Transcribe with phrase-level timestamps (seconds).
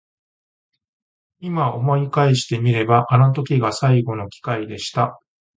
[1.41, 5.19] 今思い返してみればあの時が最後の機会でした。